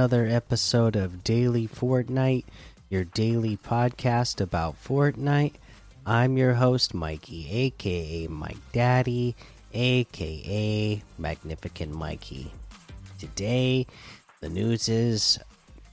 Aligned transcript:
Another 0.00 0.26
episode 0.26 0.96
of 0.96 1.22
Daily 1.22 1.68
Fortnite, 1.68 2.46
your 2.88 3.04
daily 3.04 3.58
podcast 3.58 4.40
about 4.40 4.82
Fortnite. 4.82 5.52
I'm 6.06 6.38
your 6.38 6.54
host, 6.54 6.94
Mikey, 6.94 7.46
aka 7.50 8.26
Mike 8.26 8.72
Daddy, 8.72 9.36
aka 9.74 11.02
Magnificent 11.18 11.92
Mikey. 11.92 12.50
Today, 13.18 13.86
the 14.40 14.48
news 14.48 14.88
is 14.88 15.38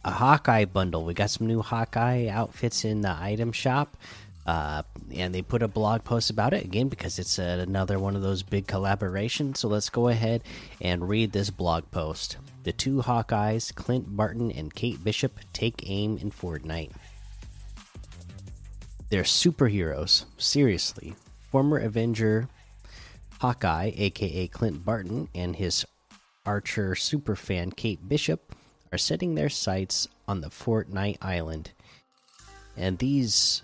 a 0.05 0.12
Hawkeye 0.12 0.63
bundle. 0.63 1.03
We 1.03 1.13
got 1.13 1.29
some 1.29 1.45
new 1.45 1.62
Hawkeye 1.62 2.27
outfits 2.27 2.85
in 2.85 3.01
the 3.01 3.12
item 3.12 3.51
shop. 3.51 3.98
Uh, 4.47 4.81
and 5.13 5.35
they 5.35 5.41
put 5.41 5.61
a 5.61 5.67
blog 5.67 6.05
post 6.05 6.29
about 6.29 6.53
it 6.53 6.63
again 6.63 6.87
because 6.87 7.19
it's 7.19 7.37
another 7.37 7.99
one 7.99 8.15
of 8.15 8.21
those 8.21 8.43
big 8.43 8.65
collaborations. 8.65 9.57
So 9.57 9.67
let's 9.67 9.89
go 9.89 10.07
ahead 10.07 10.41
and 10.79 11.09
read 11.09 11.33
this 11.33 11.49
blog 11.49 11.91
post. 11.91 12.37
The 12.63 12.71
two 12.71 13.01
Hawkeyes, 13.01 13.75
Clint 13.75 14.15
Barton 14.15 14.51
and 14.51 14.73
Kate 14.73 15.03
Bishop, 15.03 15.39
take 15.51 15.89
aim 15.89 16.17
in 16.17 16.31
Fortnite. 16.31 16.91
They're 19.09 19.23
superheroes. 19.23 20.23
Seriously. 20.37 21.13
Former 21.51 21.79
Avenger 21.79 22.48
Hawkeye, 23.41 23.91
aka 23.95 24.48
Clint 24.48 24.85
Barton, 24.85 25.27
and 25.35 25.57
his 25.57 25.85
Archer 26.45 26.91
superfan 26.91 27.76
Kate 27.76 28.07
Bishop 28.07 28.55
are 28.93 28.98
setting 28.98 29.35
their 29.35 29.49
sights 29.49 30.07
on 30.27 30.39
the 30.39 30.48
Fortnite 30.48 31.17
Island. 31.21 31.71
And 32.77 32.98
these 32.98 33.63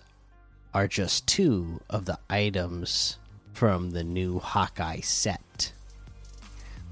are 0.74 0.88
just 0.88 1.28
two 1.28 1.80
of 1.90 2.06
the 2.06 2.18
items 2.30 3.18
from 3.54 3.92
the 3.92 4.04
new 4.04 4.40
Hawkeye 4.40 5.02
set. 5.02 5.72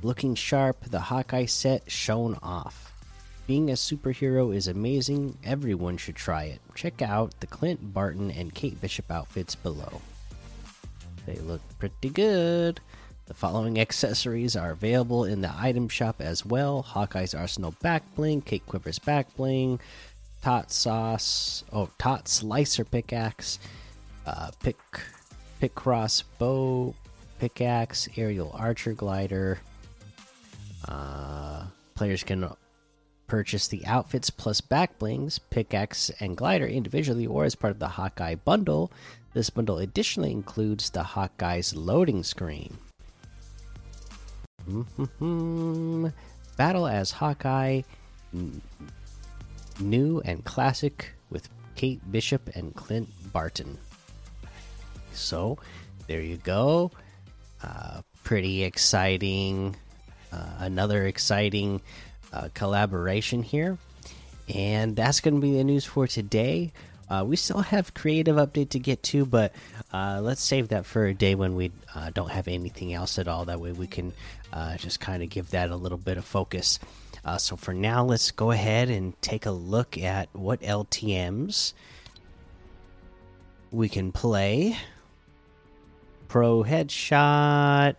Looking 0.03 0.35
sharp, 0.35 0.85
the 0.85 0.99
Hawkeye 0.99 1.45
set 1.45 1.89
shown 1.91 2.37
off. 2.41 2.93
Being 3.47 3.69
a 3.69 3.73
superhero 3.73 4.55
is 4.55 4.67
amazing, 4.67 5.37
everyone 5.43 5.97
should 5.97 6.15
try 6.15 6.45
it. 6.45 6.61
Check 6.75 7.01
out 7.01 7.39
the 7.39 7.47
Clint 7.47 7.93
Barton 7.93 8.31
and 8.31 8.53
Kate 8.53 8.79
Bishop 8.79 9.11
outfits 9.11 9.55
below. 9.55 10.01
They 11.25 11.35
look 11.35 11.61
pretty 11.79 12.09
good. 12.09 12.79
The 13.25 13.33
following 13.33 13.79
accessories 13.79 14.55
are 14.55 14.71
available 14.71 15.25
in 15.25 15.41
the 15.41 15.53
item 15.55 15.87
shop 15.87 16.17
as 16.19 16.45
well 16.45 16.81
Hawkeye's 16.81 17.33
Arsenal 17.33 17.73
back 17.81 18.03
bling, 18.15 18.41
Kate 18.41 18.65
Quiver's 18.65 18.99
back 18.99 19.35
bling, 19.35 19.79
tot 20.41 20.71
sauce, 20.71 21.63
oh, 21.71 21.89
tot 21.97 22.27
slicer 22.27 22.83
pickaxe, 22.83 23.59
uh, 24.25 24.51
pick 24.63 24.77
pick 25.59 25.75
cross 25.75 26.23
bow 26.39 26.95
pickaxe, 27.39 28.07
aerial 28.17 28.51
archer 28.53 28.93
glider. 28.93 29.59
Uh, 30.87 31.65
players 31.95 32.23
can 32.23 32.49
purchase 33.27 33.67
the 33.67 33.85
outfits 33.85 34.29
plus 34.29 34.59
back 34.61 34.97
blings, 34.99 35.39
pickaxe, 35.39 36.09
and 36.19 36.35
glider 36.35 36.65
individually 36.65 37.25
or 37.25 37.45
as 37.45 37.55
part 37.55 37.71
of 37.71 37.79
the 37.79 37.87
Hawkeye 37.87 38.35
bundle. 38.35 38.91
This 39.33 39.49
bundle 39.49 39.77
additionally 39.77 40.31
includes 40.31 40.89
the 40.89 41.03
Hawkeye's 41.03 41.75
loading 41.75 42.23
screen. 42.23 42.77
Battle 46.57 46.87
as 46.87 47.11
Hawkeye 47.11 47.81
new 49.81 50.21
and 50.23 50.43
classic 50.45 51.09
with 51.29 51.49
Kate 51.75 51.99
Bishop 52.11 52.49
and 52.55 52.75
Clint 52.75 53.09
Barton. 53.33 53.77
So, 55.13 55.57
there 56.07 56.21
you 56.21 56.37
go. 56.37 56.91
Uh, 57.63 58.01
pretty 58.23 58.63
exciting. 58.63 59.75
Uh, 60.31 60.45
another 60.59 61.05
exciting 61.05 61.81
uh, 62.33 62.49
collaboration 62.53 63.43
here. 63.43 63.77
And 64.53 64.95
that's 64.95 65.19
going 65.19 65.35
to 65.35 65.41
be 65.41 65.57
the 65.57 65.63
news 65.63 65.85
for 65.85 66.07
today. 66.07 66.73
Uh, 67.09 67.25
we 67.25 67.35
still 67.35 67.59
have 67.59 67.93
creative 67.93 68.37
update 68.37 68.69
to 68.69 68.79
get 68.79 69.03
to, 69.03 69.25
but 69.25 69.53
uh, 69.93 70.19
let's 70.21 70.41
save 70.41 70.69
that 70.69 70.85
for 70.85 71.05
a 71.05 71.13
day 71.13 71.35
when 71.35 71.55
we 71.55 71.71
uh, 71.93 72.09
don't 72.11 72.31
have 72.31 72.47
anything 72.47 72.93
else 72.93 73.19
at 73.19 73.27
all. 73.27 73.45
That 73.45 73.59
way 73.59 73.73
we 73.73 73.87
can 73.87 74.13
just 74.77 74.99
kind 74.99 75.21
of 75.21 75.29
give 75.29 75.51
that 75.51 75.71
a 75.71 75.75
little 75.75 75.97
bit 75.97 76.17
of 76.17 76.25
focus. 76.25 76.79
Uh, 77.23 77.37
so 77.37 77.55
for 77.55 77.73
now, 77.73 78.03
let's 78.03 78.31
go 78.31 78.51
ahead 78.51 78.89
and 78.89 79.19
take 79.21 79.45
a 79.45 79.51
look 79.51 79.97
at 79.97 80.27
what 80.33 80.59
LTMs 80.61 81.73
we 83.71 83.87
can 83.87 84.11
play. 84.11 84.77
Pro 86.27 86.63
Headshot, 86.63 87.95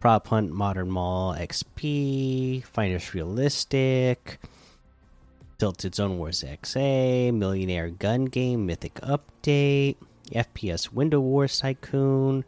Prop 0.00 0.26
Hunt 0.28 0.52
Modern 0.52 0.90
Mall 0.90 1.34
XP, 1.34 2.64
Finest 2.64 3.12
Realistic, 3.12 4.38
Tilted 5.58 5.94
Zone 5.94 6.18
Wars 6.18 6.42
XA, 6.42 7.34
Millionaire 7.34 7.90
Gun 7.90 8.24
Game 8.24 8.66
Mythic 8.66 8.94
Update, 8.96 9.96
FPS 10.32 10.92
Window 10.92 11.20
Wars 11.20 11.58
Tycoon, 11.58 12.44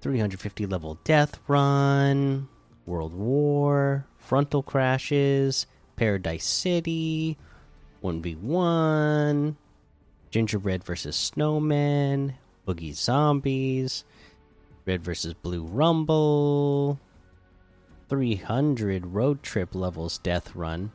350 0.00 0.66
level 0.66 0.98
Death 1.04 1.38
Run, 1.46 2.48
World 2.86 3.14
War, 3.14 4.06
Frontal 4.30 4.62
Crashes, 4.62 5.66
Paradise 5.96 6.44
City, 6.44 7.36
1v1, 8.04 9.56
Gingerbread 10.30 10.84
vs. 10.84 11.16
Snowman, 11.16 12.34
Boogie 12.64 12.94
Zombies, 12.94 14.04
Red 14.86 15.02
versus 15.02 15.34
Blue 15.34 15.64
Rumble. 15.64 17.00
300 18.08 19.06
road 19.06 19.42
trip 19.42 19.74
levels 19.74 20.18
death 20.18 20.54
run. 20.54 20.92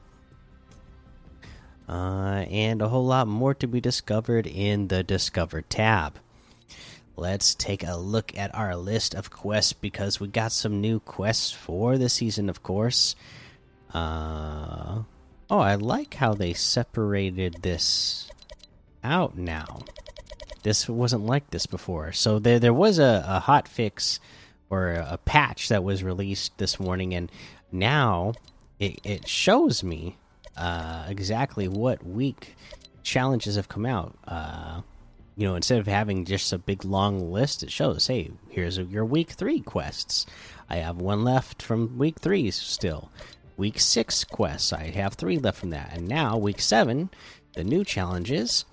Uh, 1.90 2.46
and 2.50 2.82
a 2.82 2.88
whole 2.88 3.06
lot 3.06 3.28
more 3.28 3.54
to 3.54 3.68
be 3.68 3.82
discovered 3.82 4.48
in 4.48 4.88
the 4.88 5.04
Discover 5.04 5.64
tab. 5.64 6.20
Let's 7.18 7.56
take 7.56 7.84
a 7.84 7.96
look 7.96 8.38
at 8.38 8.54
our 8.54 8.76
list 8.76 9.16
of 9.16 9.32
quests 9.32 9.74
because 9.74 10.20
we 10.20 10.28
got 10.28 10.52
some 10.52 10.82
new 10.82 11.00
quests 11.00 11.52
for 11.52 11.98
the 11.98 12.10
season, 12.10 12.50
of 12.50 12.62
course. 12.62 13.16
Uh, 13.94 15.04
oh, 15.50 15.60
I 15.60 15.76
like 15.76 16.16
how 16.16 16.34
they 16.34 16.54
separated 16.54 17.62
this 17.62 18.30
out 19.04 19.38
now. 19.38 19.80
This 20.64 20.90
wasn't 20.90 21.26
like 21.26 21.50
this 21.52 21.66
before. 21.66 22.12
So 22.12 22.40
there 22.40 22.60
there 22.60 22.74
was 22.74 23.00
a, 23.00 23.24
a 23.26 23.40
hot 23.40 23.68
fix 23.68 24.20
or 24.70 24.90
a 24.92 25.18
patch 25.18 25.70
that 25.70 25.84
was 25.84 26.04
released 26.04 26.58
this 26.58 26.80
morning, 26.80 27.14
and 27.14 27.32
now 27.72 28.34
it, 28.80 29.00
it 29.04 29.28
shows 29.28 29.84
me 29.84 30.18
uh, 30.58 31.06
exactly 31.08 31.68
what 31.68 32.06
week 32.06 32.56
challenges 33.04 33.56
have 33.56 33.70
come 33.70 33.86
out. 33.86 34.18
Uh, 34.28 34.82
you 35.36 35.48
know, 35.48 35.56
instead 35.56 35.80
of 35.80 35.88
having 35.88 36.26
just 36.26 36.54
a 36.54 36.58
big 36.58 36.86
long 36.86 37.32
list, 37.32 37.64
it 37.64 37.72
shows, 37.72 38.08
hey, 38.08 38.32
here's 38.50 38.78
your 38.78 39.06
week 39.06 39.32
three 39.32 39.60
quests. 39.60 40.26
I 40.70 40.78
have 40.78 40.98
one 40.98 41.24
left 41.24 41.62
from 41.62 41.98
week 41.98 42.20
three 42.20 42.50
still. 42.52 43.12
Week 43.58 43.80
six 43.80 44.24
quests, 44.24 44.74
I 44.74 44.92
have 44.92 45.14
three 45.14 45.38
left 45.38 45.60
from 45.60 45.70
that. 45.70 45.92
And 45.94 46.08
now, 46.08 46.38
week 46.38 46.60
seven, 46.60 47.10
the 47.54 47.64
new 47.64 47.84
challenges 47.84 48.66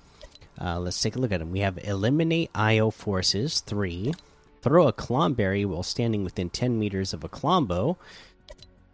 uh, 0.60 0.78
let's 0.78 1.00
take 1.00 1.16
a 1.16 1.18
look 1.18 1.32
at 1.32 1.40
them. 1.40 1.50
We 1.50 1.60
have 1.60 1.78
eliminate 1.82 2.50
IO 2.54 2.90
forces, 2.90 3.60
three. 3.60 4.14
Throw 4.60 4.86
a 4.86 4.92
Klomberry 4.92 5.66
while 5.66 5.82
standing 5.82 6.22
within 6.22 6.50
10 6.50 6.78
meters 6.78 7.12
of 7.12 7.24
a 7.24 7.28
Klombo. 7.28 7.96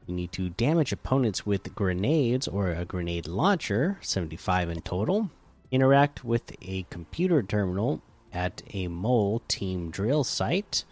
You 0.06 0.14
need 0.14 0.32
to 0.32 0.48
damage 0.48 0.92
opponents 0.92 1.44
with 1.44 1.74
grenades 1.74 2.48
or 2.48 2.70
a 2.70 2.86
grenade 2.86 3.26
launcher, 3.26 3.98
75 4.00 4.70
in 4.70 4.80
total. 4.80 5.30
Interact 5.70 6.24
with 6.24 6.52
a 6.62 6.84
computer 6.90 7.42
terminal 7.42 8.02
at 8.32 8.62
a 8.72 8.88
mole 8.88 9.42
team 9.48 9.90
drill 9.90 10.24
site. 10.24 10.84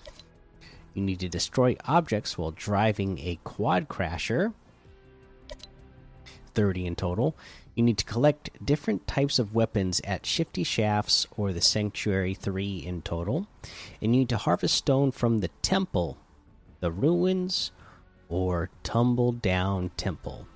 You 0.94 1.02
need 1.02 1.20
to 1.20 1.28
destroy 1.28 1.76
objects 1.84 2.36
while 2.36 2.50
driving 2.50 3.18
a 3.18 3.38
quad 3.44 3.88
crasher, 3.88 4.52
30 6.54 6.86
in 6.86 6.96
total. 6.96 7.36
You 7.74 7.82
need 7.82 7.98
to 7.98 8.04
collect 8.04 8.64
different 8.64 9.06
types 9.06 9.38
of 9.38 9.54
weapons 9.54 10.00
at 10.04 10.24
Shifty 10.24 10.64
Shafts 10.64 11.26
or 11.36 11.52
the 11.52 11.60
Sanctuary 11.60 12.32
3 12.32 12.78
in 12.78 13.02
total. 13.02 13.46
And 14.00 14.14
you 14.14 14.20
need 14.20 14.30
to 14.30 14.38
harvest 14.38 14.74
stone 14.74 15.12
from 15.12 15.40
the 15.40 15.50
temple, 15.60 16.16
the 16.80 16.90
ruins, 16.90 17.72
or 18.28 18.70
tumble 18.82 19.32
down 19.32 19.90
temple. 19.98 20.46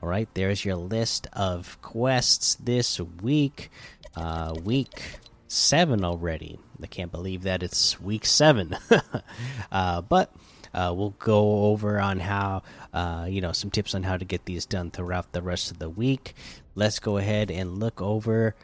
All 0.00 0.08
right, 0.08 0.28
there's 0.34 0.64
your 0.64 0.76
list 0.76 1.26
of 1.32 1.80
quests 1.82 2.54
this 2.54 3.00
week. 3.00 3.68
Uh, 4.14 4.54
week 4.62 5.18
seven 5.48 6.04
already. 6.04 6.60
I 6.80 6.86
can't 6.86 7.10
believe 7.10 7.42
that 7.42 7.64
it's 7.64 8.00
week 8.00 8.24
seven. 8.24 8.76
uh, 9.72 10.02
but 10.02 10.32
uh, 10.72 10.94
we'll 10.96 11.16
go 11.18 11.64
over 11.64 11.98
on 11.98 12.20
how, 12.20 12.62
uh, 12.92 13.26
you 13.28 13.40
know, 13.40 13.50
some 13.50 13.70
tips 13.70 13.92
on 13.92 14.04
how 14.04 14.16
to 14.16 14.24
get 14.24 14.44
these 14.44 14.66
done 14.66 14.92
throughout 14.92 15.32
the 15.32 15.42
rest 15.42 15.72
of 15.72 15.80
the 15.80 15.90
week. 15.90 16.34
Let's 16.76 17.00
go 17.00 17.16
ahead 17.16 17.50
and 17.50 17.80
look 17.80 18.00
over 18.00 18.54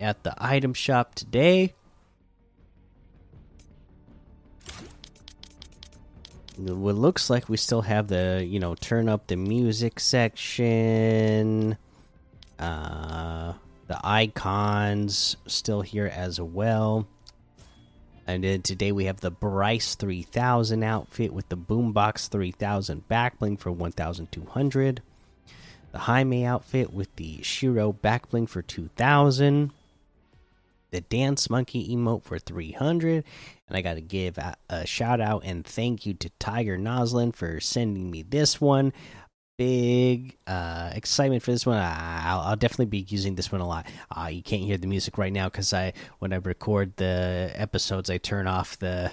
at 0.00 0.24
the 0.24 0.34
item 0.38 0.74
shop 0.74 1.14
today. 1.14 1.74
What 6.56 6.94
looks 6.94 7.30
like 7.30 7.48
we 7.48 7.56
still 7.56 7.82
have 7.82 8.08
the 8.08 8.44
you 8.46 8.60
know 8.60 8.74
turn 8.74 9.08
up 9.08 9.26
the 9.26 9.36
music 9.36 10.00
section. 10.00 11.76
Uh 12.58 13.54
the 13.86 14.00
icons 14.02 15.36
still 15.46 15.82
here 15.82 16.06
as 16.06 16.40
well. 16.40 17.06
And 18.26 18.42
then 18.42 18.62
today 18.62 18.92
we 18.92 19.04
have 19.04 19.20
the 19.20 19.30
bryce 19.30 19.94
3000 19.94 20.82
outfit 20.82 21.32
with 21.32 21.48
the 21.50 21.56
boombox 21.56 22.28
3000 22.28 23.06
backbling 23.08 23.58
for 23.58 23.70
1200 23.70 25.02
the 25.92 25.98
jaime 26.00 26.44
outfit 26.44 26.92
with 26.92 27.14
the 27.16 27.40
shiro 27.42 27.92
backbling 27.92 28.48
for 28.48 28.62
2000 28.62 29.70
the 30.94 31.00
dance 31.00 31.50
monkey 31.50 31.92
emote 31.92 32.22
for 32.22 32.38
300 32.38 33.24
and 33.66 33.76
i 33.76 33.80
gotta 33.80 34.00
give 34.00 34.38
a, 34.38 34.54
a, 34.70 34.86
shout 34.86 35.20
out 35.20 35.42
and 35.44 35.66
thank 35.66 36.06
you 36.06 36.14
to 36.14 36.30
tiger 36.38 36.78
noslin 36.78 37.34
for 37.34 37.58
sending 37.60 38.10
me 38.10 38.22
this 38.22 38.60
one. 38.60 38.92
Big 39.56 40.36
uh 40.46 40.90
excitement 40.94 41.42
for 41.42 41.52
this 41.52 41.64
one. 41.64 41.78
I'll, 41.78 42.40
I'll 42.40 42.56
definitely 42.56 42.86
be 42.86 43.06
using 43.08 43.34
this 43.34 43.52
one 43.52 43.60
a 43.60 43.66
lot. 43.66 43.86
Uh 44.14 44.26
you 44.26 44.42
can't 44.42 44.62
hear 44.62 44.78
the 44.78 44.86
music 44.86 45.18
right 45.18 45.32
now 45.32 45.48
because 45.48 45.72
i 45.72 45.92
when 46.18 46.32
i 46.32 46.36
record 46.36 46.96
the 46.96 47.52
episodes 47.54 48.10
i 48.10 48.18
turn 48.18 48.46
off 48.46 48.78
the 48.78 49.10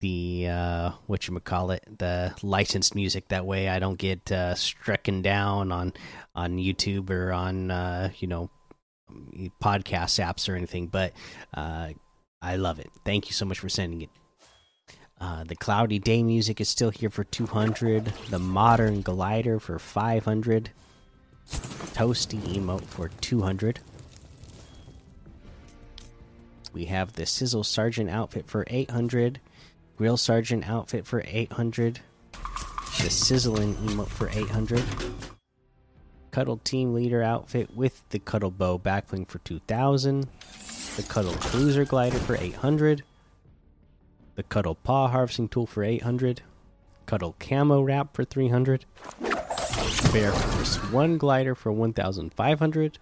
the 0.00 0.48
uh 0.48 0.90
what 1.06 1.26
you 1.26 1.38
call 1.40 1.70
it 1.72 1.84
the 1.98 2.34
licensed 2.42 2.94
music. 2.94 3.28
That 3.28 3.46
way 3.46 3.68
i 3.68 3.78
don't 3.78 3.98
get 3.98 4.30
uh 4.30 4.54
stricken 4.54 5.22
down 5.22 5.72
on 5.72 5.92
on 6.34 6.58
youtube 6.58 7.10
or 7.10 7.32
on 7.32 7.70
uh 7.70 8.10
you 8.18 8.28
know 8.28 8.50
podcast 9.62 10.22
apps 10.24 10.48
or 10.48 10.56
anything, 10.56 10.86
but 10.88 11.12
uh, 11.54 11.90
I 12.42 12.56
love 12.56 12.78
it. 12.78 12.90
Thank 13.04 13.26
you 13.26 13.32
so 13.32 13.44
much 13.44 13.58
for 13.58 13.68
sending 13.68 14.02
it. 14.02 14.10
Uh, 15.18 15.44
the 15.44 15.56
cloudy 15.56 15.98
day 15.98 16.22
music 16.22 16.60
is 16.60 16.68
still 16.68 16.90
here 16.90 17.10
for 17.10 17.24
200. 17.24 18.06
The 18.30 18.38
modern 18.38 19.00
glider 19.00 19.58
for 19.58 19.78
500. 19.78 20.70
Toasty 21.48 22.40
emote 22.40 22.84
for 22.84 23.08
200. 23.20 23.80
We 26.74 26.84
have 26.86 27.14
the 27.14 27.24
sizzle 27.24 27.64
sergeant 27.64 28.10
outfit 28.10 28.46
for 28.46 28.64
800. 28.66 29.40
Grill 29.96 30.18
sergeant 30.18 30.68
outfit 30.68 31.06
for 31.06 31.22
800. 31.26 32.00
The 33.02 33.10
sizzling 33.10 33.74
emote 33.76 34.08
for 34.08 34.28
800. 34.28 34.82
Cuddle 36.36 36.58
Team 36.58 36.92
Leader 36.92 37.22
outfit 37.22 37.74
with 37.74 38.06
the 38.10 38.18
Cuddle 38.18 38.50
Bow 38.50 38.78
backbling 38.78 39.26
for 39.26 39.38
2000, 39.38 40.28
the 40.96 41.02
Cuddle 41.04 41.32
Cruiser 41.32 41.86
Glider 41.86 42.18
for 42.18 42.36
800, 42.36 43.02
the 44.34 44.42
Cuddle 44.42 44.74
Paw 44.74 45.08
Harvesting 45.08 45.48
Tool 45.48 45.64
for 45.64 45.82
800, 45.82 46.42
Cuddle 47.06 47.34
Camo 47.40 47.80
Wrap 47.80 48.14
for 48.14 48.24
300, 48.24 48.84
Bear 50.12 50.30
Force 50.30 50.76
1 50.92 51.16
Glider 51.16 51.54
for 51.54 51.72
1500, 51.72 52.98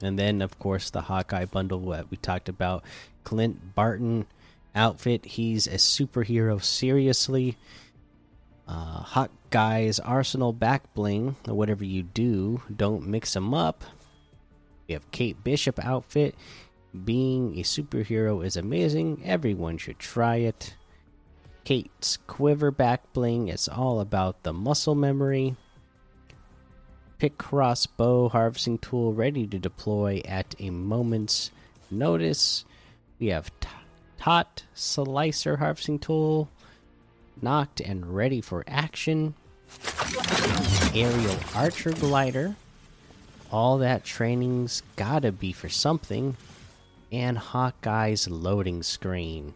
and 0.00 0.18
then, 0.18 0.40
of 0.40 0.58
course, 0.58 0.88
the 0.88 1.02
Hawkeye 1.02 1.44
bundle 1.44 1.80
that 1.90 2.10
we 2.10 2.16
talked 2.16 2.48
about. 2.48 2.82
Clint 3.24 3.74
Barton 3.74 4.26
outfit. 4.74 5.26
He's 5.26 5.66
a 5.66 5.72
superhero, 5.72 6.64
seriously. 6.64 7.58
Uh, 8.66 9.02
hot 9.02 9.30
guys, 9.56 9.98
Arsenal 10.00 10.52
back 10.52 10.82
bling, 10.92 11.34
whatever 11.46 11.82
you 11.82 12.02
do, 12.02 12.60
don't 12.76 13.06
mix 13.06 13.32
them 13.32 13.54
up. 13.54 13.84
We 14.86 14.92
have 14.92 15.10
Kate 15.12 15.42
Bishop 15.42 15.82
outfit. 15.82 16.34
Being 17.06 17.58
a 17.58 17.62
superhero 17.62 18.44
is 18.44 18.58
amazing. 18.58 19.22
Everyone 19.24 19.78
should 19.78 19.98
try 19.98 20.36
it. 20.36 20.76
Kate's 21.64 22.18
quiver 22.26 22.70
back 22.70 23.10
bling. 23.14 23.48
It's 23.48 23.66
all 23.66 24.00
about 24.00 24.42
the 24.42 24.52
muscle 24.52 24.94
memory. 24.94 25.56
Pick 27.18 27.38
crossbow 27.38 28.28
harvesting 28.28 28.76
tool 28.76 29.14
ready 29.14 29.46
to 29.46 29.58
deploy 29.58 30.20
at 30.26 30.54
a 30.58 30.68
moment's 30.68 31.50
notice. 31.90 32.66
We 33.18 33.28
have 33.28 33.50
Tot 34.18 34.64
slicer 34.74 35.56
harvesting 35.56 35.98
tool 35.98 36.50
knocked 37.40 37.80
and 37.80 38.14
ready 38.14 38.42
for 38.42 38.62
action. 38.66 39.34
Aerial 40.94 41.36
archer 41.54 41.92
glider. 41.92 42.56
All 43.50 43.78
that 43.78 44.04
training's 44.04 44.82
gotta 44.96 45.32
be 45.32 45.52
for 45.52 45.68
something. 45.68 46.36
And 47.12 47.38
Hawkeye's 47.38 48.28
loading 48.28 48.82
screen. 48.82 49.54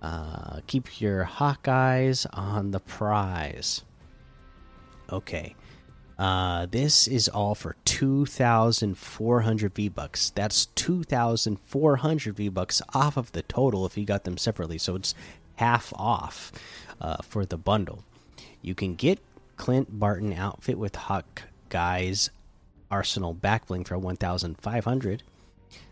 Uh, 0.00 0.60
keep 0.66 1.00
your 1.00 1.24
Hawkeyes 1.24 2.26
on 2.32 2.70
the 2.70 2.80
prize. 2.80 3.82
Okay. 5.10 5.54
Uh, 6.18 6.66
this 6.66 7.08
is 7.08 7.28
all 7.28 7.54
for 7.54 7.76
2,400 7.84 9.74
V 9.74 9.88
bucks. 9.88 10.30
That's 10.30 10.66
2,400 10.66 12.36
V 12.36 12.48
bucks 12.48 12.82
off 12.94 13.16
of 13.16 13.32
the 13.32 13.42
total 13.42 13.86
if 13.86 13.96
you 13.96 14.04
got 14.04 14.24
them 14.24 14.36
separately. 14.36 14.78
So 14.78 14.94
it's 14.96 15.14
half 15.56 15.92
off 15.96 16.52
uh, 17.00 17.16
for 17.22 17.44
the 17.44 17.58
bundle. 17.58 18.04
You 18.62 18.76
can 18.76 18.94
get 18.94 19.18
Clint 19.56 19.98
Barton 19.98 20.32
outfit 20.32 20.78
with 20.78 20.94
Hawk 20.94 21.42
Guys 21.68 22.30
Arsenal 22.90 23.34
backbling 23.34 23.86
for 23.86 23.98
1,500. 23.98 25.22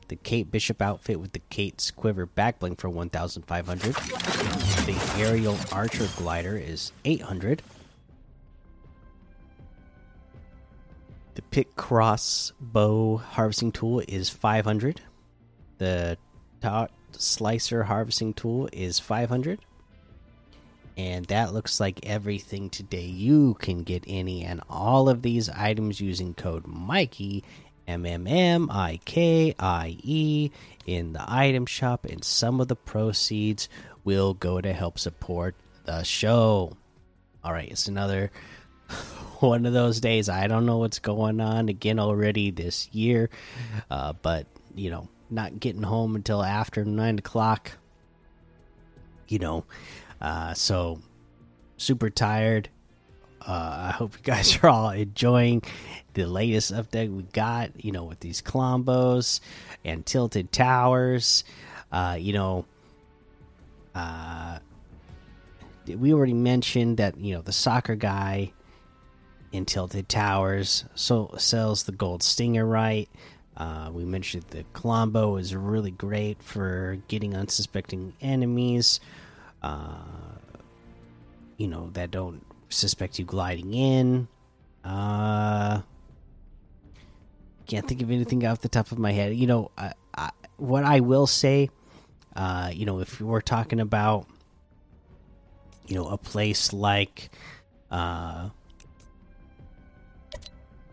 The 0.06 0.16
Kate 0.16 0.50
Bishop 0.50 0.80
outfit 0.80 1.20
with 1.20 1.32
the 1.32 1.40
Kate's 1.50 1.90
Quiver 1.90 2.26
backbling 2.26 2.78
for 2.78 2.88
1,500. 2.88 3.94
The 3.94 5.14
Aerial 5.18 5.56
Archer 5.72 6.08
glider 6.16 6.56
is 6.56 6.92
800. 7.04 7.62
The 11.34 11.42
Pick 11.42 11.74
Cross 11.74 12.52
Bow 12.60 13.16
harvesting 13.16 13.72
tool 13.72 14.02
is 14.06 14.30
500. 14.30 15.00
The 15.78 16.18
Tot 16.60 16.92
Slicer 17.12 17.84
harvesting 17.84 18.34
tool 18.34 18.68
is 18.72 18.98
500 18.98 19.60
and 21.00 21.24
that 21.26 21.54
looks 21.54 21.80
like 21.80 22.04
everything 22.04 22.68
today. 22.68 23.06
You 23.06 23.54
can 23.54 23.84
get 23.84 24.04
any 24.06 24.44
and 24.44 24.60
all 24.68 25.08
of 25.08 25.22
these 25.22 25.48
items 25.48 25.98
using 25.98 26.34
code 26.34 26.66
Mikey 26.66 27.42
M 27.88 28.04
M 28.04 28.26
M 28.26 28.68
I 28.70 29.00
K 29.06 29.54
I 29.58 29.96
E 30.02 30.50
in 30.84 31.14
the 31.14 31.24
item 31.26 31.64
shop, 31.64 32.04
and 32.04 32.22
some 32.22 32.60
of 32.60 32.68
the 32.68 32.76
proceeds 32.76 33.70
will 34.04 34.34
go 34.34 34.60
to 34.60 34.74
help 34.74 34.98
support 34.98 35.54
the 35.86 36.02
show. 36.02 36.76
All 37.42 37.52
right, 37.52 37.70
it's 37.70 37.88
another 37.88 38.30
one 39.40 39.64
of 39.64 39.72
those 39.72 40.00
days. 40.00 40.28
I 40.28 40.48
don't 40.48 40.66
know 40.66 40.78
what's 40.78 40.98
going 40.98 41.40
on 41.40 41.70
again 41.70 41.98
already 41.98 42.50
this 42.50 42.90
year, 42.92 43.30
uh, 43.90 44.12
but 44.20 44.46
you 44.74 44.90
know, 44.90 45.08
not 45.30 45.58
getting 45.60 45.82
home 45.82 46.14
until 46.14 46.42
after 46.42 46.84
nine 46.84 47.18
o'clock. 47.18 47.72
You 49.28 49.38
know, 49.38 49.64
uh, 50.20 50.54
so 50.54 51.00
super 51.76 52.10
tired. 52.10 52.68
Uh, 53.40 53.88
I 53.88 53.90
hope 53.92 54.14
you 54.14 54.22
guys 54.22 54.58
are 54.62 54.68
all 54.68 54.90
enjoying 54.90 55.62
the 56.14 56.26
latest 56.26 56.72
update 56.72 57.14
we 57.14 57.22
got. 57.22 57.84
You 57.84 57.92
know, 57.92 58.04
with 58.04 58.20
these 58.20 58.42
Klombos 58.42 59.40
and 59.84 60.04
tilted 60.04 60.52
towers. 60.52 61.44
Uh, 61.90 62.16
you 62.18 62.32
know, 62.32 62.64
uh, 63.94 64.58
we 65.86 66.12
already 66.12 66.34
mentioned 66.34 66.98
that 66.98 67.16
you 67.18 67.34
know 67.34 67.42
the 67.42 67.52
soccer 67.52 67.96
guy 67.96 68.52
in 69.52 69.64
tilted 69.64 70.08
towers 70.08 70.84
so 70.94 71.34
sells 71.36 71.84
the 71.84 71.92
gold 71.92 72.22
stinger 72.22 72.66
right. 72.66 73.08
Uh, 73.56 73.90
we 73.92 74.04
mentioned 74.04 74.44
the 74.50 74.64
Klombo 74.72 75.38
is 75.38 75.54
really 75.54 75.90
great 75.90 76.42
for 76.42 76.98
getting 77.08 77.34
unsuspecting 77.34 78.14
enemies 78.20 79.00
you 81.56 81.68
know, 81.68 81.90
that 81.92 82.10
don't 82.10 82.44
suspect 82.68 83.18
you 83.18 83.24
gliding 83.24 83.74
in. 83.74 84.28
Uh, 84.84 85.82
can't 87.66 87.86
think 87.86 88.02
of 88.02 88.10
anything 88.10 88.46
off 88.46 88.60
the 88.60 88.68
top 88.68 88.90
of 88.92 88.98
my 88.98 89.12
head. 89.12 89.34
You 89.36 89.46
know, 89.46 89.70
I, 89.76 89.92
I, 90.16 90.30
what 90.56 90.84
I 90.84 91.00
will 91.00 91.26
say, 91.26 91.70
uh, 92.34 92.70
you 92.72 92.86
know, 92.86 93.00
if 93.00 93.20
we're 93.20 93.40
talking 93.40 93.80
about, 93.80 94.26
you 95.86 95.96
know, 95.96 96.08
a 96.08 96.16
place 96.16 96.72
like, 96.72 97.30
uh, 97.90 98.48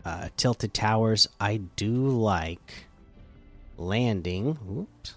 uh, 0.04 0.28
Tilted 0.36 0.74
Towers, 0.74 1.28
I 1.40 1.58
do 1.76 2.08
like 2.08 2.86
landing. 3.76 4.58
Oops, 4.70 5.14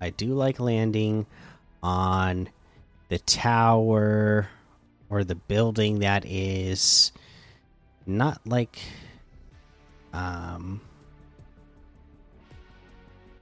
I 0.00 0.10
do 0.10 0.34
like 0.34 0.60
landing 0.60 1.26
on 1.82 2.48
the 3.12 3.18
tower 3.18 4.48
or 5.10 5.22
the 5.22 5.34
building 5.34 5.98
that 5.98 6.24
is 6.24 7.12
not 8.06 8.40
like 8.46 8.78
um 10.14 10.80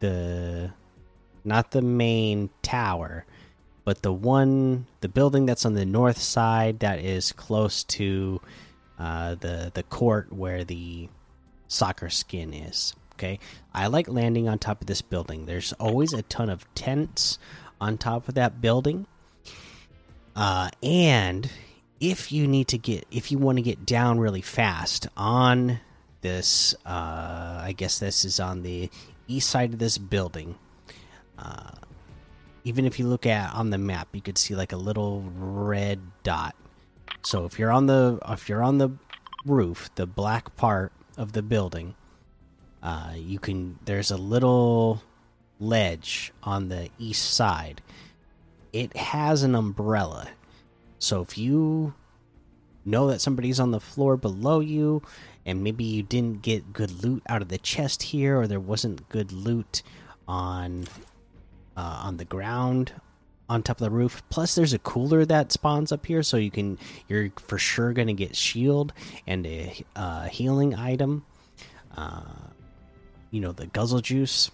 the 0.01 0.73
not 1.45 1.71
the 1.71 1.81
main 1.81 2.51
tower 2.63 3.25
but 3.85 4.03
the 4.03 4.13
one, 4.13 4.87
the 5.01 5.09
building 5.09 5.47
that's 5.47 5.65
on 5.65 5.75
the 5.75 5.87
north 5.87 6.19
side 6.19 6.81
that 6.81 6.99
is 6.99 7.33
close 7.33 7.85
to 7.85 8.41
uh, 8.99 9.35
the 9.37 9.71
the 9.75 9.83
court 9.85 10.33
where 10.33 10.65
the 10.65 11.09
soccer 11.69 12.09
skin 12.09 12.53
is. 12.53 12.95
Okay, 13.15 13.39
I 13.75 13.87
like 13.87 14.09
landing 14.09 14.49
on 14.49 14.59
top 14.59 14.81
of 14.81 14.87
this 14.87 15.03
building. 15.03 15.47
There's 15.47 15.73
always 15.75 16.13
a 16.13 16.23
ton 16.23 16.51
of 16.51 16.73
tents 16.75 17.39
on 17.81 17.99
top 17.99 18.29
of 18.29 18.35
that 18.35 18.61
building, 18.61 19.07
uh, 20.37 20.71
and 20.83 21.51
if 22.01 22.33
you 22.33 22.47
need 22.47 22.69
to 22.69 22.79
get, 22.79 23.07
if 23.11 23.31
you 23.31 23.39
want 23.39 23.59
to 23.59 23.63
get 23.63 23.85
down 23.85 24.19
really 24.19 24.41
fast 24.41 25.07
on 25.17 25.81
this, 26.23 26.75
uh, 26.87 27.61
I 27.63 27.75
guess 27.77 27.99
this 27.99 28.25
is 28.25 28.41
on 28.41 28.63
the 28.63 28.91
east 29.29 29.51
side 29.51 29.73
of 29.73 29.79
this 29.79 29.99
building. 29.99 30.57
Uh, 31.39 31.73
even 32.65 32.85
if 32.85 32.99
you 32.99 33.07
look 33.07 33.27
at 33.27 33.55
on 33.55 33.71
the 33.71 33.79
map, 33.79 34.09
you 34.13 34.21
could 34.21 34.39
see 34.39 34.55
like 34.55 34.73
a 34.73 34.77
little 34.77 35.23
red 35.37 36.01
dot. 36.23 36.55
So 37.23 37.45
if 37.45 37.59
you're 37.59 37.73
on 37.73 37.87
the 37.87 38.19
if 38.29 38.49
you're 38.49 38.63
on 38.63 38.79
the 38.79 38.91
roof, 39.47 39.91
the 39.95 40.07
black 40.07 40.57
part 40.57 40.93
of 41.17 41.33
the 41.33 41.43
building, 41.43 41.95
uh, 42.83 43.13
you 43.17 43.39
can. 43.39 43.79
There's 43.85 44.11
a 44.11 44.17
little 44.17 45.03
ledge 45.59 46.33
on 46.43 46.69
the 46.69 46.89
east 46.99 47.35
side. 47.35 47.83
It 48.73 48.97
has 48.97 49.43
an 49.43 49.55
umbrella, 49.55 50.29
so 50.99 51.23
if 51.23 51.37
you 51.37 51.95
know 52.85 53.09
that 53.09 53.21
somebody's 53.21 53.61
on 53.61 53.71
the 53.71 53.81
floor 53.81 54.17
below 54.17 54.61
you, 54.61 55.03
and 55.45 55.63
maybe 55.63 55.85
you 55.85 56.03
didn't 56.03 56.43
get 56.43 56.73
good 56.73 57.03
loot 57.03 57.23
out 57.29 57.43
of 57.43 57.49
the 57.49 57.59
chest 57.59 58.03
here, 58.03 58.41
or 58.41 58.47
there 58.47 58.61
wasn't 58.61 59.09
good 59.09 59.33
loot 59.33 59.83
on 60.29 60.87
uh, 61.77 62.03
on 62.05 62.17
the 62.17 62.25
ground 62.25 62.93
on 63.49 63.63
top 63.63 63.81
of 63.81 63.85
the 63.85 63.91
roof. 63.91 64.23
Plus, 64.31 64.55
there's 64.55 64.73
a 64.73 64.79
cooler 64.79 65.25
that 65.25 65.51
spawns 65.51 65.91
up 65.91 66.07
here, 66.07 66.23
so 66.23 66.37
you 66.37 66.51
can 66.51 66.79
you're 67.09 67.31
for 67.37 67.59
sure 67.59 67.93
gonna 67.93 68.13
get 68.13 68.37
shield 68.37 68.93
and 69.27 69.47
a 69.47 69.85
uh, 69.97 70.29
healing 70.29 70.75
item. 70.75 71.25
Uh, 71.97 72.23
you 73.31 73.41
know 73.41 73.53
the 73.53 73.67
guzzle 73.67 74.01
juice 74.01 74.51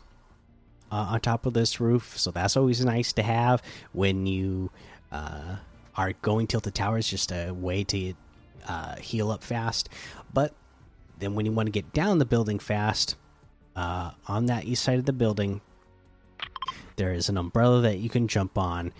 uh, 0.91 1.09
on 1.11 1.21
top 1.21 1.47
of 1.47 1.55
this 1.55 1.81
roof, 1.81 2.17
so 2.19 2.31
that's 2.31 2.57
always 2.57 2.85
nice 2.85 3.13
to 3.15 3.23
have 3.23 3.63
when 3.93 4.27
you 4.27 4.71
uh, 5.13 5.57
are 5.97 6.13
going 6.23 6.47
tilted 6.47 6.75
towers. 6.75 7.09
Just 7.09 7.33
a 7.33 7.53
way 7.53 7.85
to 7.85 8.15
uh, 8.69 8.97
heal 8.97 9.31
up 9.31 9.43
fast, 9.43 9.89
but 10.33 10.55
then 11.19 11.35
when 11.35 11.47
you 11.47 11.53
want 11.53 11.67
to 11.67 11.73
get 11.73 11.93
down 11.93 12.19
the 12.19 12.25
building 12.25 12.59
fast, 12.59 13.17
uh, 13.77 14.11
on 14.27 14.47
that 14.47 14.65
east 14.65 14.83
side 14.83 14.99
of 14.99 15.05
the 15.05 15.13
building, 15.13 15.61
there 16.97 17.13
is 17.13 17.29
an 17.29 17.37
umbrella 17.37 17.83
that 17.83 17.99
you 17.99 18.09
can 18.09 18.27
jump 18.27 18.59
on. 18.59 18.93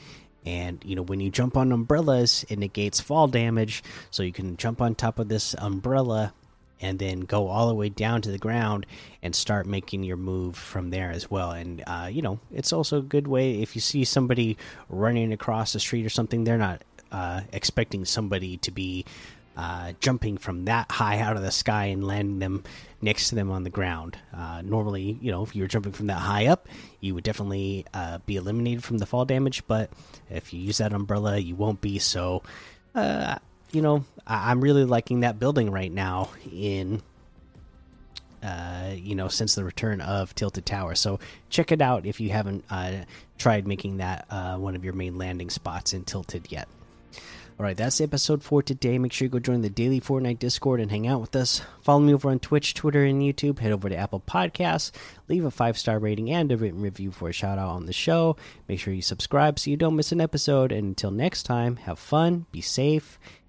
And 0.45 0.81
you 0.85 0.95
know 0.95 1.03
when 1.03 1.19
you 1.19 1.29
jump 1.29 1.57
on 1.57 1.73
umbrellas 1.73 2.45
it 2.49 2.59
negates 2.59 3.01
fall 3.01 3.27
damage. 3.27 3.83
So 4.11 4.23
you 4.23 4.33
can 4.33 4.57
jump 4.57 4.81
on 4.81 4.95
top 4.95 5.19
of 5.19 5.29
this 5.29 5.55
umbrella 5.59 6.33
and 6.81 6.99
then 6.99 7.21
go 7.21 7.49
all 7.49 7.69
the 7.69 7.75
way 7.75 7.89
down 7.89 8.23
to 8.23 8.31
the 8.31 8.39
ground 8.39 8.87
and 9.23 9.35
start 9.35 9.67
making 9.67 10.05
your 10.05 10.17
move 10.17 10.57
from 10.57 10.91
there 10.91 11.11
as 11.11 11.31
well 11.31 11.51
and 11.51 11.83
uh, 11.87 12.09
you 12.11 12.23
know 12.23 12.39
it's 12.53 12.73
also 12.73 12.99
a 12.99 13.03
good 13.03 13.27
way 13.27 13.63
if 13.63 13.75
you 13.75 13.81
see 13.81 14.05
somebody 14.05 14.57
running 14.89 15.33
across 15.33 15.73
the 15.73 15.81
street 15.81 16.05
or 16.05 16.11
something 16.11 16.45
they're 16.45 16.59
not 16.59 16.83
uh, 17.13 17.41
expecting 17.53 18.05
somebody 18.05 18.57
to 18.59 18.71
be 18.71 19.05
uh, 19.57 19.93
jumping 20.01 20.37
from 20.37 20.67
that 20.67 20.91
high 20.91 21.19
out 21.19 21.37
of 21.37 21.43
the 21.43 21.51
sky 21.51 21.87
and 21.87 22.07
landing 22.07 22.39
them 22.41 22.63
next 23.01 23.31
to 23.31 23.35
them 23.35 23.51
on 23.51 23.65
the 23.65 23.71
ground. 23.71 24.19
Uh, 24.35 24.61
normally, 24.63 25.19
you 25.21 25.31
know, 25.31 25.43
if 25.43 25.57
you 25.57 25.63
were 25.63 25.69
jumping 25.69 25.93
from 25.93 26.09
that 26.09 26.19
high 26.19 26.47
up, 26.47 26.69
you 27.01 27.15
would 27.15 27.25
definitely 27.25 27.87
uh, 27.95 28.19
be 28.27 28.37
eliminated 28.37 28.85
from 28.85 28.99
the 28.99 29.07
fall 29.07 29.25
damage. 29.25 29.67
But 29.67 29.91
if 30.29 30.53
you 30.53 30.61
use 30.61 30.79
that 30.79 30.93
umbrella, 30.93 31.39
you 31.39 31.55
won't 31.55 31.81
be. 31.81 31.99
So, 31.99 32.43
uh, 32.95 33.37
you 33.73 33.81
know, 33.81 34.05
I 34.27 34.51
am 34.51 34.61
really 34.61 34.85
liking 34.85 35.21
that 35.21 35.39
building 35.39 35.71
right 35.71 35.93
now 35.93 36.31
in. 36.51 37.03
Uh, 38.43 38.93
you 38.95 39.17
know, 39.17 39.27
since 39.27 39.57
the 39.57 39.65
return 39.65 40.01
of 40.01 40.33
Tilted 40.35 40.67
Tower, 40.67 40.95
so 40.95 41.19
check 41.49 41.73
it 41.73 41.81
out 41.81 42.07
if 42.07 42.21
you 42.21 42.31
haven't 42.31 42.65
uh, 42.71 42.93
tried 43.39 43.67
making 43.67 43.97
that 43.97 44.27
uh, 44.31 44.57
one 44.57 44.77
of 44.77 44.85
your 44.85 44.93
main 44.93 45.19
landing 45.19 45.51
spots 45.51 45.93
in 45.93 46.05
Tilted 46.05 46.53
yet. 46.53 46.69
All 47.59 47.65
right, 47.65 47.77
that's 47.77 48.03
episode 48.03 48.43
for 48.43 48.63
today. 48.63 48.99
Make 48.99 49.15
sure 49.15 49.25
you 49.25 49.31
go 49.31 49.39
join 49.39 49.63
the 49.63 49.71
daily 49.71 49.99
Fortnite 49.99 50.39
Discord 50.39 50.79
and 50.79 50.91
hang 50.91 51.07
out 51.07 51.23
with 51.23 51.35
us. 51.35 51.63
Follow 51.81 52.01
me 52.01 52.13
over 52.13 52.29
on 52.29 52.39
Twitch, 52.39 52.75
Twitter, 52.75 53.03
and 53.03 53.23
YouTube. 53.23 53.61
Head 53.61 53.73
over 53.73 53.89
to 53.89 53.97
Apple 53.97 54.21
Podcasts, 54.21 54.93
leave 55.27 55.43
a 55.43 55.51
five 55.51 55.79
star 55.79 55.99
rating 55.99 56.31
and 56.31 56.53
a 56.53 56.57
written 56.59 56.83
review 56.83 57.11
for 57.11 57.31
a 57.31 57.33
shout 57.33 57.59
out 57.59 57.71
on 57.71 57.87
the 57.87 57.95
show. 57.95 58.37
Make 58.69 58.79
sure 58.79 58.93
you 58.93 59.01
subscribe 59.01 59.59
so 59.59 59.71
you 59.71 59.79
don't 59.79 59.97
miss 59.97 60.13
an 60.13 60.21
episode. 60.21 60.71
And 60.71 60.89
until 60.89 61.11
next 61.11 61.45
time, 61.45 61.77
have 61.77 61.99
fun, 61.99 62.45
be 62.53 62.61
safe, 62.61 63.19